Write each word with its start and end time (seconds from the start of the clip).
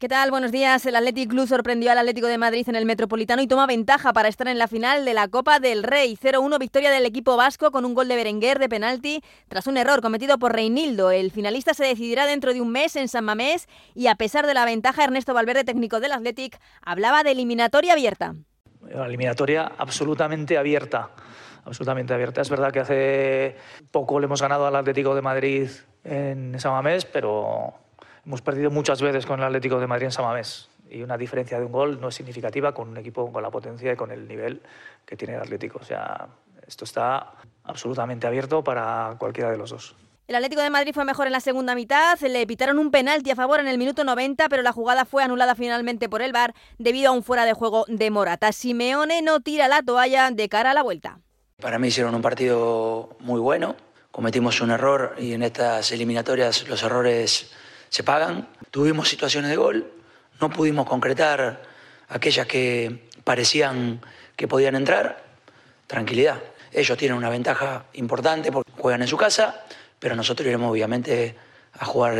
¿Qué 0.00 0.08
tal? 0.08 0.30
Buenos 0.30 0.50
días. 0.50 0.86
El 0.86 0.96
Athletic 0.96 1.28
Club 1.28 1.46
sorprendió 1.46 1.92
al 1.92 1.98
Atlético 1.98 2.26
de 2.26 2.38
Madrid 2.38 2.66
en 2.66 2.74
el 2.74 2.86
Metropolitano 2.86 3.42
y 3.42 3.46
toma 3.46 3.66
ventaja 3.66 4.14
para 4.14 4.28
estar 4.28 4.48
en 4.48 4.56
la 4.56 4.66
final 4.66 5.04
de 5.04 5.12
la 5.12 5.28
Copa 5.28 5.60
del 5.60 5.82
Rey. 5.82 6.16
0-1 6.16 6.58
victoria 6.58 6.90
del 6.90 7.04
equipo 7.04 7.36
vasco 7.36 7.70
con 7.70 7.84
un 7.84 7.92
gol 7.92 8.08
de 8.08 8.16
Berenguer 8.16 8.58
de 8.58 8.70
penalti 8.70 9.22
tras 9.48 9.66
un 9.66 9.76
error 9.76 10.00
cometido 10.00 10.38
por 10.38 10.54
Reinildo. 10.54 11.10
El 11.10 11.30
finalista 11.30 11.74
se 11.74 11.84
decidirá 11.84 12.24
dentro 12.24 12.54
de 12.54 12.62
un 12.62 12.72
mes 12.72 12.96
en 12.96 13.08
San 13.08 13.26
Mamés 13.26 13.68
y 13.94 14.06
a 14.06 14.14
pesar 14.14 14.46
de 14.46 14.54
la 14.54 14.64
ventaja, 14.64 15.04
Ernesto 15.04 15.34
Valverde, 15.34 15.64
técnico 15.64 16.00
del 16.00 16.12
Athletic, 16.12 16.58
hablaba 16.80 17.22
de 17.22 17.32
eliminatoria 17.32 17.92
abierta. 17.92 18.36
Eliminatoria 18.88 19.70
absolutamente 19.76 20.56
abierta. 20.56 21.10
Absolutamente 21.66 22.14
abierta. 22.14 22.40
Es 22.40 22.48
verdad 22.48 22.72
que 22.72 22.80
hace 22.80 23.56
poco 23.90 24.18
le 24.18 24.24
hemos 24.24 24.40
ganado 24.40 24.66
al 24.66 24.76
Atlético 24.76 25.14
de 25.14 25.20
Madrid 25.20 25.68
en 26.04 26.58
San 26.58 26.72
Mamés, 26.72 27.04
pero 27.04 27.74
Hemos 28.24 28.42
perdido 28.42 28.70
muchas 28.70 29.00
veces 29.00 29.26
con 29.26 29.40
el 29.40 29.46
Atlético 29.46 29.80
de 29.80 29.86
Madrid 29.86 30.06
en 30.06 30.12
Samamés 30.12 30.68
y 30.90 31.02
una 31.02 31.16
diferencia 31.16 31.58
de 31.58 31.64
un 31.64 31.72
gol 31.72 32.00
no 32.00 32.08
es 32.08 32.14
significativa 32.14 32.74
con 32.74 32.88
un 32.88 32.96
equipo 32.96 33.32
con 33.32 33.42
la 33.42 33.50
potencia 33.50 33.92
y 33.92 33.96
con 33.96 34.10
el 34.10 34.26
nivel 34.26 34.60
que 35.06 35.16
tiene 35.16 35.34
el 35.34 35.40
Atlético. 35.40 35.78
O 35.80 35.84
sea, 35.84 36.28
esto 36.66 36.84
está 36.84 37.32
absolutamente 37.64 38.26
abierto 38.26 38.62
para 38.62 39.14
cualquiera 39.18 39.50
de 39.50 39.56
los 39.56 39.70
dos. 39.70 39.96
El 40.28 40.36
Atlético 40.36 40.62
de 40.62 40.70
Madrid 40.70 40.92
fue 40.94 41.04
mejor 41.04 41.26
en 41.26 41.32
la 41.32 41.40
segunda 41.40 41.74
mitad, 41.74 42.16
le 42.20 42.46
pitaron 42.46 42.78
un 42.78 42.92
penalti 42.92 43.32
a 43.32 43.34
favor 43.34 43.58
en 43.58 43.66
el 43.66 43.78
minuto 43.78 44.04
90, 44.04 44.48
pero 44.48 44.62
la 44.62 44.70
jugada 44.70 45.04
fue 45.04 45.24
anulada 45.24 45.56
finalmente 45.56 46.08
por 46.08 46.22
el 46.22 46.32
VAR 46.32 46.54
debido 46.78 47.10
a 47.10 47.12
un 47.12 47.24
fuera 47.24 47.44
de 47.44 47.52
juego 47.52 47.84
de 47.88 48.10
Morata. 48.10 48.52
Simeone 48.52 49.22
no 49.22 49.40
tira 49.40 49.66
la 49.66 49.82
toalla 49.82 50.30
de 50.30 50.48
cara 50.48 50.70
a 50.70 50.74
la 50.74 50.82
vuelta. 50.82 51.18
Para 51.60 51.80
mí 51.80 51.88
hicieron 51.88 52.14
un 52.14 52.22
partido 52.22 53.16
muy 53.18 53.40
bueno, 53.40 53.74
cometimos 54.12 54.60
un 54.60 54.70
error 54.70 55.16
y 55.18 55.32
en 55.32 55.42
estas 55.42 55.90
eliminatorias 55.90 56.68
los 56.68 56.82
errores 56.84 57.52
se 57.90 58.02
pagan. 58.02 58.48
Tuvimos 58.70 59.08
situaciones 59.08 59.50
de 59.50 59.56
gol, 59.56 59.92
no 60.40 60.48
pudimos 60.48 60.86
concretar 60.86 61.62
aquellas 62.08 62.46
que 62.46 63.08
parecían 63.24 64.00
que 64.36 64.48
podían 64.48 64.74
entrar. 64.74 65.22
Tranquilidad. 65.86 66.40
Ellos 66.72 66.96
tienen 66.96 67.18
una 67.18 67.28
ventaja 67.28 67.84
importante 67.94 68.50
porque 68.50 68.72
juegan 68.72 69.02
en 69.02 69.08
su 69.08 69.16
casa, 69.16 69.64
pero 69.98 70.16
nosotros 70.16 70.46
iremos 70.46 70.70
obviamente 70.70 71.36
a 71.72 71.84
jugar 71.84 72.14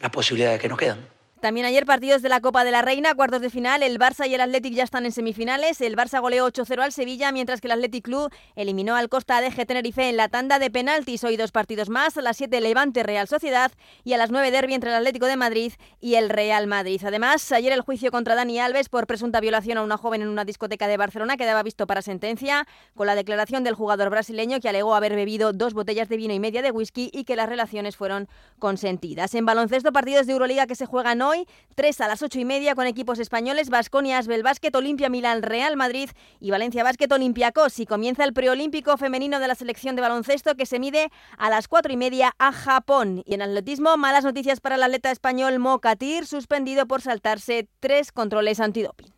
las 0.00 0.10
posibilidades 0.10 0.60
que 0.60 0.68
nos 0.68 0.78
quedan. 0.78 1.06
También 1.42 1.66
ayer 1.66 1.86
partidos 1.86 2.22
de 2.22 2.28
la 2.28 2.40
Copa 2.40 2.62
de 2.62 2.70
la 2.70 2.82
Reina, 2.82 3.16
cuartos 3.16 3.40
de 3.40 3.50
final, 3.50 3.82
el 3.82 3.98
Barça 3.98 4.28
y 4.28 4.34
el 4.34 4.40
Athletic 4.40 4.74
ya 4.74 4.84
están 4.84 5.06
en 5.06 5.10
semifinales, 5.10 5.80
el 5.80 5.96
Barça 5.96 6.20
goleó 6.20 6.46
8-0 6.46 6.80
al 6.80 6.92
Sevilla, 6.92 7.32
mientras 7.32 7.60
que 7.60 7.66
el 7.66 7.72
Athletic 7.72 8.04
Club 8.04 8.32
eliminó 8.54 8.94
al 8.94 9.08
Costa 9.08 9.40
de 9.40 9.50
Tenerife 9.50 10.08
en 10.08 10.16
la 10.16 10.28
tanda 10.28 10.60
de 10.60 10.70
penaltis. 10.70 11.24
Hoy 11.24 11.36
dos 11.36 11.50
partidos 11.50 11.88
más, 11.88 12.16
a 12.16 12.22
las 12.22 12.36
7 12.36 12.60
Levante 12.60 13.02
Real 13.02 13.26
Sociedad 13.26 13.72
y 14.04 14.12
a 14.12 14.18
las 14.18 14.30
9 14.30 14.52
Derby 14.52 14.74
entre 14.74 14.90
el 14.90 14.96
Atlético 14.96 15.26
de 15.26 15.36
Madrid 15.36 15.72
y 16.00 16.14
el 16.14 16.30
Real 16.30 16.68
Madrid. 16.68 17.02
Además, 17.04 17.50
ayer 17.50 17.72
el 17.72 17.80
juicio 17.80 18.12
contra 18.12 18.36
Dani 18.36 18.60
Alves 18.60 18.88
por 18.88 19.08
presunta 19.08 19.40
violación 19.40 19.78
a 19.78 19.82
una 19.82 19.96
joven 19.96 20.22
en 20.22 20.28
una 20.28 20.44
discoteca 20.44 20.86
de 20.86 20.96
Barcelona 20.96 21.36
quedaba 21.36 21.64
visto 21.64 21.88
para 21.88 22.02
sentencia, 22.02 22.68
con 22.94 23.08
la 23.08 23.16
declaración 23.16 23.64
del 23.64 23.74
jugador 23.74 24.10
brasileño 24.10 24.60
que 24.60 24.68
alegó 24.68 24.94
haber 24.94 25.16
bebido 25.16 25.52
dos 25.52 25.74
botellas 25.74 26.08
de 26.08 26.18
vino 26.18 26.34
y 26.34 26.38
media 26.38 26.62
de 26.62 26.70
whisky 26.70 27.10
y 27.12 27.24
que 27.24 27.34
las 27.34 27.48
relaciones 27.48 27.96
fueron 27.96 28.28
consentidas. 28.60 29.34
En 29.34 29.44
baloncesto, 29.44 29.90
partidos 29.90 30.28
de 30.28 30.34
Euroliga 30.34 30.68
que 30.68 30.76
se 30.76 30.86
juegan 30.86 31.20
hoy 31.20 31.31
hoy, 31.32 31.46
3 31.74 32.00
a 32.02 32.08
las 32.08 32.22
8 32.22 32.38
y 32.40 32.44
media 32.44 32.74
con 32.74 32.86
equipos 32.86 33.18
españoles, 33.18 33.70
Basconia, 33.70 34.18
Asbel 34.18 34.42
Básquet, 34.42 34.74
Olimpia, 34.76 35.08
Milán, 35.08 35.42
Real 35.42 35.76
Madrid 35.76 36.10
y 36.40 36.50
Valencia 36.50 36.84
Básquet, 36.84 37.10
Olympiacos. 37.10 37.78
Y 37.78 37.86
comienza 37.86 38.24
el 38.24 38.34
preolímpico 38.34 38.96
femenino 38.98 39.40
de 39.40 39.48
la 39.48 39.54
selección 39.54 39.96
de 39.96 40.02
baloncesto 40.02 40.54
que 40.54 40.66
se 40.66 40.78
mide 40.78 41.10
a 41.38 41.50
las 41.50 41.68
4 41.68 41.92
y 41.92 41.96
media 41.96 42.34
a 42.38 42.52
Japón. 42.52 43.22
Y 43.24 43.34
en 43.34 43.42
atletismo, 43.42 43.96
malas 43.96 44.24
noticias 44.24 44.60
para 44.60 44.76
el 44.76 44.82
atleta 44.82 45.10
español 45.10 45.58
Mokatir, 45.58 46.26
suspendido 46.26 46.86
por 46.86 47.00
saltarse 47.00 47.68
tres 47.80 48.12
controles 48.12 48.60
antidoping. 48.60 49.11